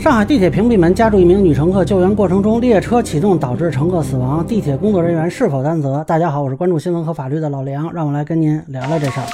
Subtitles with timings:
[0.00, 6.02] 上海地铁屏蔽门夹住一名女乘客，救援过程中列车启动导致乘客死亡，地铁工作人员是否担责？
[6.04, 9.26] 大家好，我是关注新闻和法律的老梁，让我来跟您聊聊这事儿。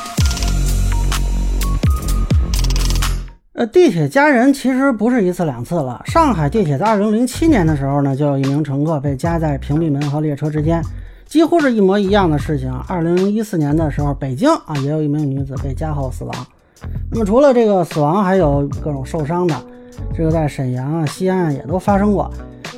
[3.53, 6.03] 呃，地铁夹人其实不是一次两次了。
[6.07, 10.83] 上海地铁在二零零七年的时候呢，就有一名乘客被夹在屏蔽门和列车之间，
[11.27, 12.75] 几乎是一模一样的事情。
[12.89, 16.35] 二零一四年的时候，北京啊也有一名女子被夹后死亡。
[17.13, 19.55] 那么除了这个死亡，还有各种受伤的。
[20.15, 22.31] 这个在沈阳啊、西安啊也都发生过，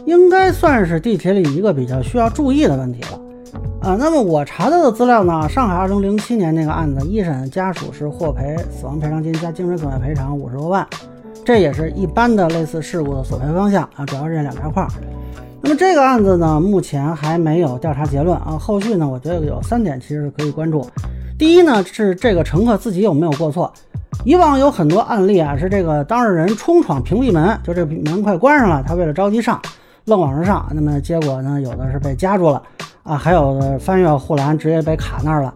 [0.06, 3.20] 应该算是地铁里一个比较需要注意的问题了
[3.80, 3.96] 啊。
[3.98, 10.86] 那么我查到的资料呢，上海2007年那个案子，一审家属是获赔死亡赔偿金加精神损害赔偿五十多万，
[11.44, 14.86] 这也是一般的类似事故的索赔方向啊，主要是这两大块。
[15.60, 20.88] 那么这个案子呢，目前还没有调查结论啊，后续呢，我觉得有三点其实是可以关注。
[21.36, 23.72] 第一呢，是这个乘客自己有没有过错。
[24.24, 29.60] 以往有很多案例啊，是这个当事人冲闯屏蔽门，就这门快关上了，他为了着急上，
[30.04, 32.62] 愣往上上，那么结果呢，有的是被夹住了
[33.04, 35.54] 啊，还有的翻越护栏直接被卡那儿了。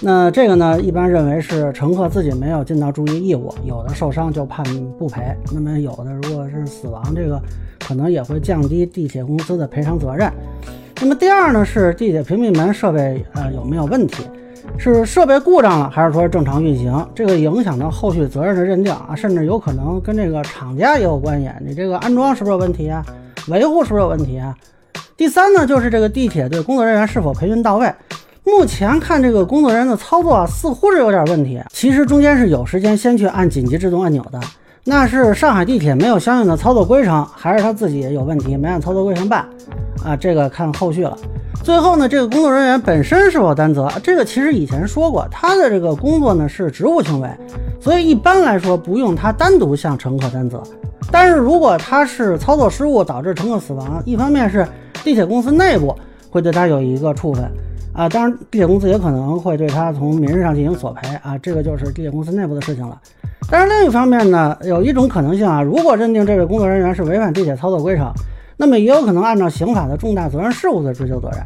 [0.00, 4.64] 那这个呢，一般认为是乘客自己没有尽到注意义务，有的受伤就判
[4.98, 7.40] 不赔，那么有的如果是死亡，这个
[7.86, 10.32] 可能也会降低地铁公司的赔偿责任。
[11.04, 14.24] 那么第二呢，是地铁屏蔽门设备呃有没有问题？
[14.78, 17.06] 是设备故障了，还是说正常运行？
[17.14, 21.50] 这个影响到后续责任的认定啊，甚至有可能跟这个厂家也有关系。
[21.60, 23.04] 你这个安装是不是有问题啊？
[23.48, 24.56] 维护是不是有问题啊？
[25.14, 27.92] 第三呢，就是这个地铁对工作人员是否培训到位？
[28.42, 31.60] 目前看这个工作人员的操作啊，似乎是有点问题。
[31.68, 34.40] 其实中间是有时间先去按紧急制动按钮的，
[34.84, 39.46] 那是上海地铁没有相应的操作规程，还是他自己有问题没按操作规程办？
[40.04, 41.16] 啊，这个看后续了。
[41.62, 43.90] 最后呢，这个工作人员本身是否担责？
[44.02, 47.28] 这个其实以前说过，他的这个工作呢是职务行为，
[47.80, 50.62] 所以一般来说不用他单独向乘客担责。
[51.10, 54.66] 但是如果他是操作失误导致乘客死亡，一方面是
[55.02, 55.96] 地铁公司内部
[56.28, 57.50] 会对他有一个处分
[57.94, 63.00] 啊，当然地铁公司也可能会对他从民事上进行索赔啊，这个就是地铁公司内部的事情了。
[63.50, 68.12] 但是另一方面呢，有一种可能性啊，如果认定这位工作人员是违反地铁操作规程。
[68.56, 71.40] 那么也有可能按照刑法的重大责任事故的追究责任，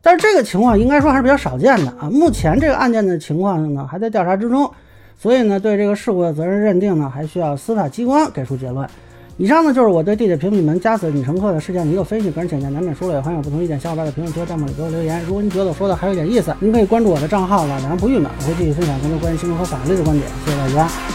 [0.00, 2.08] 但是这个情况应该说还是比较少见的啊。
[2.10, 4.70] 目前这个案件的情况呢还在调查之中，
[5.18, 8.88] 所以呢对这个事故的责任认定呢还需要司法机关给出结论。
[9.36, 15.20] 以上呢就是我对地铁屏蔽门夹死女乘客的事件的一个分析，个人浅见难免说了，也欢迎有不同意见小伙伴在评论区和弹幕里给我留言。
[15.24, 20.28] 如果您觉得我说的还有点意思，您可以关注我的账号老梁不郁闷，我会继续分享更多关于新闻和法律的观点。
[20.44, 21.13] 谢谢大家。